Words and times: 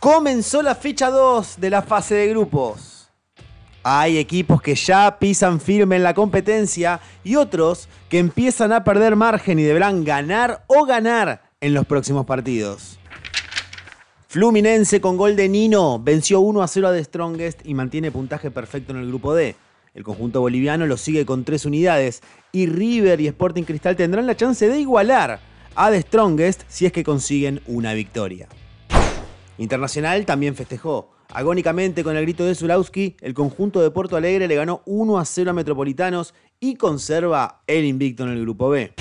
Comenzó 0.00 0.62
la 0.62 0.74
fecha 0.74 1.10
2 1.10 1.60
de 1.60 1.68
la 1.68 1.82
fase 1.82 2.14
de 2.14 2.28
grupos. 2.28 3.10
Hay 3.82 4.16
equipos 4.16 4.62
que 4.62 4.74
ya 4.74 5.18
pisan 5.18 5.60
firme 5.60 5.96
en 5.96 6.02
la 6.02 6.14
competencia 6.14 7.00
y 7.22 7.36
otros 7.36 7.86
que 8.08 8.18
empiezan 8.18 8.72
a 8.72 8.82
perder 8.82 9.14
margen 9.14 9.58
y 9.58 9.62
deberán 9.62 10.02
ganar 10.04 10.64
o 10.68 10.86
ganar 10.86 11.42
en 11.60 11.74
los 11.74 11.84
próximos 11.84 12.24
partidos. 12.24 12.98
Fluminense 14.26 15.02
con 15.02 15.18
gol 15.18 15.36
de 15.36 15.50
Nino 15.50 15.98
venció 15.98 16.40
1 16.40 16.62
a 16.62 16.66
0 16.66 16.88
a 16.88 16.92
The 16.94 17.04
Strongest 17.04 17.60
y 17.66 17.74
mantiene 17.74 18.10
puntaje 18.10 18.50
perfecto 18.50 18.94
en 18.94 19.00
el 19.00 19.08
grupo 19.08 19.34
D. 19.34 19.54
El 19.92 20.02
conjunto 20.02 20.40
boliviano 20.40 20.86
lo 20.86 20.96
sigue 20.96 21.26
con 21.26 21.44
3 21.44 21.66
unidades 21.66 22.22
y 22.52 22.64
River 22.64 23.20
y 23.20 23.26
Sporting 23.26 23.64
Cristal 23.64 23.96
tendrán 23.96 24.26
la 24.26 24.34
chance 24.34 24.66
de 24.66 24.80
igualar 24.80 25.40
a 25.74 25.90
The 25.90 26.00
Strongest 26.00 26.62
si 26.68 26.86
es 26.86 26.92
que 26.92 27.04
consiguen 27.04 27.60
una 27.66 27.92
victoria. 27.92 28.48
Internacional 29.60 30.24
también 30.24 30.56
festejó. 30.56 31.10
Agónicamente 31.28 32.02
con 32.02 32.16
el 32.16 32.22
grito 32.22 32.46
de 32.46 32.54
Zulawski, 32.54 33.18
el 33.20 33.34
conjunto 33.34 33.82
de 33.82 33.90
Porto 33.90 34.16
Alegre 34.16 34.48
le 34.48 34.54
ganó 34.54 34.80
1 34.86 35.18
a 35.18 35.24
0 35.26 35.50
a 35.50 35.52
Metropolitanos 35.52 36.32
y 36.60 36.76
conserva 36.76 37.60
el 37.66 37.84
invicto 37.84 38.22
en 38.22 38.30
el 38.30 38.40
grupo 38.40 38.70
B. 38.70 38.94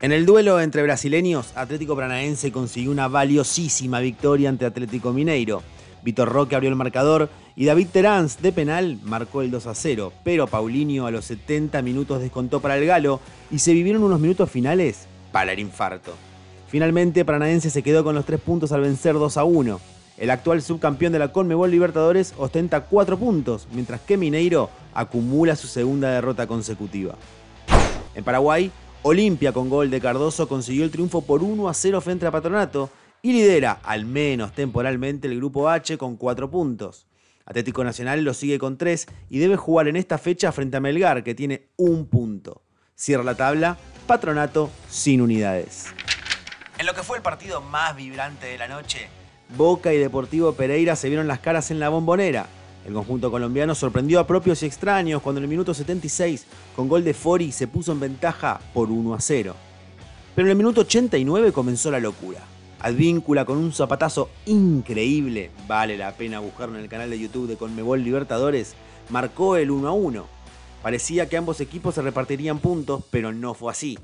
En 0.00 0.10
el 0.10 0.26
duelo 0.26 0.60
entre 0.60 0.82
brasileños, 0.82 1.56
Atlético 1.56 1.94
Paranaense 1.94 2.50
consiguió 2.50 2.90
una 2.90 3.06
valiosísima 3.06 4.00
victoria 4.00 4.48
ante 4.48 4.66
Atlético 4.66 5.12
Mineiro. 5.12 5.62
Vitor 6.02 6.28
Roque 6.28 6.56
abrió 6.56 6.70
el 6.70 6.76
marcador 6.76 7.30
y 7.54 7.66
David 7.66 7.86
Terán 7.92 8.28
de 8.42 8.50
penal 8.50 8.98
marcó 9.04 9.42
el 9.42 9.52
2 9.52 9.68
a 9.68 9.76
0, 9.76 10.12
pero 10.24 10.48
Paulinho 10.48 11.06
a 11.06 11.12
los 11.12 11.26
70 11.26 11.80
minutos 11.82 12.20
descontó 12.20 12.58
para 12.58 12.76
el 12.76 12.84
Galo 12.84 13.20
y 13.48 13.60
se 13.60 13.72
vivieron 13.72 14.02
unos 14.02 14.18
minutos 14.18 14.50
finales 14.50 15.06
para 15.30 15.52
el 15.52 15.60
infarto. 15.60 16.14
Finalmente, 16.74 17.24
Paranaense 17.24 17.70
se 17.70 17.84
quedó 17.84 18.02
con 18.02 18.16
los 18.16 18.24
tres 18.24 18.40
puntos 18.40 18.72
al 18.72 18.80
vencer 18.80 19.14
2 19.14 19.36
a 19.36 19.44
1. 19.44 19.80
El 20.18 20.28
actual 20.28 20.60
subcampeón 20.60 21.12
de 21.12 21.20
la 21.20 21.30
Conmebol 21.30 21.70
Libertadores 21.70 22.34
ostenta 22.36 22.80
4 22.80 23.16
puntos, 23.16 23.68
mientras 23.70 24.00
que 24.00 24.16
Mineiro 24.16 24.70
acumula 24.92 25.54
su 25.54 25.68
segunda 25.68 26.10
derrota 26.10 26.48
consecutiva. 26.48 27.14
En 28.16 28.24
Paraguay, 28.24 28.72
Olimpia 29.02 29.52
con 29.52 29.70
gol 29.70 29.88
de 29.88 30.00
Cardoso 30.00 30.48
consiguió 30.48 30.82
el 30.82 30.90
triunfo 30.90 31.22
por 31.22 31.44
1 31.44 31.68
a 31.68 31.74
0 31.74 32.00
frente 32.00 32.26
a 32.26 32.32
Patronato 32.32 32.90
y 33.22 33.34
lidera, 33.34 33.78
al 33.84 34.04
menos 34.04 34.52
temporalmente, 34.52 35.28
el 35.28 35.36
grupo 35.36 35.68
H 35.68 35.96
con 35.96 36.16
4 36.16 36.50
puntos. 36.50 37.06
Atlético 37.46 37.84
Nacional 37.84 38.24
lo 38.24 38.34
sigue 38.34 38.58
con 38.58 38.78
3 38.78 39.06
y 39.30 39.38
debe 39.38 39.54
jugar 39.54 39.86
en 39.86 39.94
esta 39.94 40.18
fecha 40.18 40.50
frente 40.50 40.78
a 40.78 40.80
Melgar, 40.80 41.22
que 41.22 41.36
tiene 41.36 41.68
un 41.76 42.06
punto. 42.06 42.62
Cierra 42.96 43.22
la 43.22 43.36
tabla, 43.36 43.78
Patronato 44.08 44.70
sin 44.90 45.20
unidades. 45.20 45.94
En 46.84 46.88
lo 46.88 46.94
que 46.94 47.02
fue 47.02 47.16
el 47.16 47.22
partido 47.22 47.62
más 47.62 47.96
vibrante 47.96 48.46
de 48.46 48.58
la 48.58 48.68
noche, 48.68 49.08
Boca 49.56 49.94
y 49.94 49.96
Deportivo 49.96 50.52
Pereira 50.52 50.96
se 50.96 51.08
vieron 51.08 51.26
las 51.26 51.38
caras 51.38 51.70
en 51.70 51.80
la 51.80 51.88
bombonera. 51.88 52.46
El 52.86 52.92
conjunto 52.92 53.30
colombiano 53.30 53.74
sorprendió 53.74 54.20
a 54.20 54.26
propios 54.26 54.62
y 54.62 54.66
extraños 54.66 55.22
cuando 55.22 55.38
en 55.38 55.44
el 55.44 55.48
minuto 55.48 55.72
76, 55.72 56.44
con 56.76 56.86
gol 56.86 57.02
de 57.02 57.14
Fori, 57.14 57.52
se 57.52 57.68
puso 57.68 57.92
en 57.92 58.00
ventaja 58.00 58.60
por 58.74 58.90
1 58.90 59.14
a 59.14 59.20
0. 59.22 59.56
Pero 60.34 60.46
en 60.46 60.50
el 60.50 60.58
minuto 60.58 60.82
89 60.82 61.52
comenzó 61.52 61.90
la 61.90 62.00
locura. 62.00 62.40
Advíncula 62.80 63.46
con 63.46 63.56
un 63.56 63.72
zapatazo 63.72 64.28
increíble, 64.44 65.52
vale 65.66 65.96
la 65.96 66.12
pena 66.12 66.40
buscarlo 66.40 66.76
en 66.76 66.82
el 66.82 66.90
canal 66.90 67.08
de 67.08 67.18
YouTube 67.18 67.48
de 67.48 67.56
Conmebol 67.56 68.04
Libertadores, 68.04 68.74
marcó 69.08 69.56
el 69.56 69.70
1 69.70 69.88
a 69.88 69.92
1. 69.92 70.26
Parecía 70.82 71.30
que 71.30 71.38
ambos 71.38 71.62
equipos 71.62 71.94
se 71.94 72.02
repartirían 72.02 72.58
puntos, 72.58 73.04
pero 73.10 73.32
no 73.32 73.54
fue 73.54 73.72
así. 73.72 73.98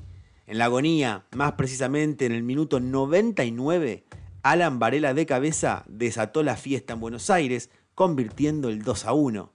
En 0.51 0.57
la 0.57 0.65
agonía, 0.65 1.23
más 1.31 1.53
precisamente 1.53 2.25
en 2.25 2.33
el 2.33 2.43
minuto 2.43 2.81
99, 2.81 4.03
Alan 4.43 4.79
Varela 4.79 5.13
de 5.13 5.25
cabeza 5.25 5.85
desató 5.87 6.43
la 6.43 6.57
fiesta 6.57 6.91
en 6.91 6.99
Buenos 6.99 7.29
Aires, 7.29 7.69
convirtiendo 7.95 8.67
el 8.67 8.81
2 8.81 9.05
a 9.05 9.13
1. 9.13 9.49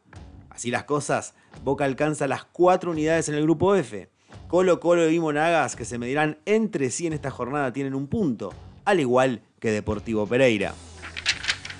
Así 0.48 0.70
las 0.70 0.84
cosas, 0.84 1.34
Boca 1.62 1.84
alcanza 1.84 2.26
las 2.26 2.46
cuatro 2.46 2.92
unidades 2.92 3.28
en 3.28 3.34
el 3.34 3.42
grupo 3.42 3.74
F. 3.74 4.08
Colo 4.48 4.80
Colo 4.80 5.10
y 5.10 5.20
Monagas, 5.20 5.76
que 5.76 5.84
se 5.84 5.98
medirán 5.98 6.38
entre 6.46 6.88
sí 6.88 7.06
en 7.06 7.12
esta 7.12 7.30
jornada, 7.30 7.74
tienen 7.74 7.94
un 7.94 8.06
punto, 8.06 8.54
al 8.86 8.98
igual 8.98 9.42
que 9.60 9.72
Deportivo 9.72 10.26
Pereira. 10.26 10.72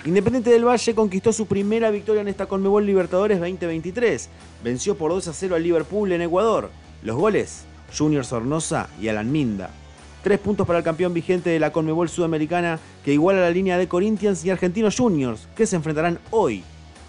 Independiente 0.05 0.51
del 0.51 0.67
Valle 0.67 0.93
conquistó 0.93 1.33
su 1.33 1.47
primera 1.47 1.89
victoria 1.89 2.21
en 2.21 2.27
esta 2.27 2.45
Conmebol 2.45 2.85
Libertadores 2.85 3.39
2023. 3.39 4.29
Venció 4.63 4.95
por 4.95 5.09
2 5.09 5.27
a 5.27 5.33
0 5.33 5.55
al 5.55 5.63
Liverpool 5.63 6.11
en 6.11 6.21
Ecuador. 6.21 6.69
Los 7.01 7.15
goles 7.15 7.65
Junior 7.95 8.25
Sornosa 8.25 8.89
y 8.99 9.07
Alan 9.07 9.31
Minda. 9.31 9.69
Tres 10.23 10.39
puntos 10.39 10.65
para 10.65 10.79
el 10.79 10.85
campeón 10.85 11.13
vigente 11.13 11.49
de 11.49 11.59
la 11.59 11.71
Conmebol 11.71 12.09
Sudamericana 12.09 12.79
que 13.05 13.13
iguala 13.13 13.41
la 13.41 13.51
línea 13.51 13.77
de 13.77 13.87
Corinthians 13.87 14.43
y 14.43 14.49
Argentinos 14.49 14.97
Juniors, 14.97 15.47
que 15.55 15.65
se 15.65 15.75
enfrentarán 15.75 16.19
hoy. 16.31 16.63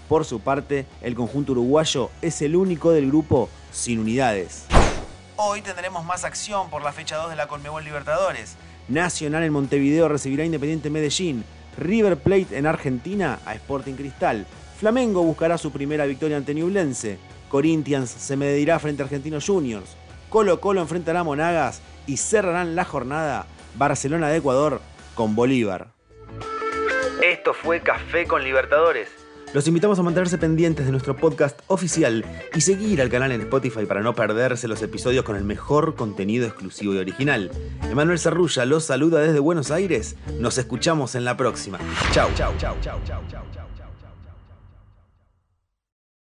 Por 0.09 0.25
su 0.25 0.41
parte, 0.41 0.87
el 1.03 1.15
conjunto 1.15 1.53
uruguayo 1.53 2.11
es 2.23 2.41
el 2.43 2.57
único 2.57 2.93
del 2.93 3.09
grupo 3.09 3.49
sin 3.73 3.99
unidades. 3.99 4.67
Hoy 5.37 5.63
tendremos 5.63 6.05
más 6.05 6.25
acción 6.25 6.71
por 6.71 6.83
la 6.83 6.93
fecha 6.93 7.17
2 7.17 7.31
de 7.31 7.37
la 7.37 7.47
Conmebol 7.47 7.85
Libertadores. 7.85 8.57
Nacional 8.89 9.45
en 9.45 9.53
Montevideo 9.53 10.09
recibirá 10.09 10.45
Independiente 10.45 10.91
Medellín. 10.91 11.45
River 11.77 12.17
Plate 12.17 12.57
en 12.57 12.67
Argentina 12.67 13.39
a 13.45 13.55
Sporting 13.55 13.95
Cristal. 13.95 14.47
Flamengo 14.79 15.23
buscará 15.23 15.59
su 15.59 15.71
primera 15.71 16.07
victoria 16.07 16.37
ante 16.37 16.55
Newlense. 16.55 17.19
Corinthians 17.49 18.11
se 18.11 18.37
medirá 18.37 18.79
frente 18.79 19.03
a 19.03 19.05
Argentinos 19.05 19.47
Juniors. 19.47 19.97
Colo 20.29 20.61
Colo 20.61 20.81
enfrentará 20.81 21.21
a 21.21 21.25
Monagas 21.25 21.81
y 22.07 22.19
cerrarán 22.19 22.77
la 22.77 22.85
jornada 22.85 23.47
Barcelona 23.77 24.29
de 24.29 24.39
Ecuador 24.39 24.81
con 25.15 25.35
Bolívar. 25.35 25.89
Esto 27.23 27.53
fue 27.53 27.81
Café 27.81 28.27
con 28.27 28.45
Libertadores. 28.45 29.09
Los 29.55 29.67
invitamos 29.67 29.99
a 29.99 30.03
mantenerse 30.03 30.37
pendientes 30.37 30.85
de 30.85 30.93
nuestro 30.93 31.17
podcast 31.17 31.61
oficial 31.69 32.25
y 32.55 32.61
seguir 32.61 33.01
al 33.01 33.09
canal 33.09 33.33
en 33.33 33.41
Spotify 33.41 33.87
para 33.87 34.03
no 34.03 34.15
perderse 34.15 34.69
los 34.69 34.83
episodios 34.83 35.25
con 35.25 35.37
el 35.37 35.45
mejor 35.45 35.95
contenido 35.95 36.47
exclusivo 36.47 36.95
y 36.95 36.99
original. 36.99 37.51
Emanuel 37.91 38.19
Cerrulla 38.19 38.67
los 38.67 38.85
saluda 38.85 39.21
desde 39.21 39.39
Buenos 39.39 39.71
Aires. 39.71 40.17
Nos 40.39 40.59
escuchamos 40.59 41.15
en 41.15 41.25
la 41.25 41.39
próxima. 41.39 41.79
Chau, 42.13 42.29
chau, 42.35 42.53
chau, 42.59 42.77
chau, 42.83 43.01
chau, 43.07 43.23
chau, 43.31 43.45
chau. 43.55 43.78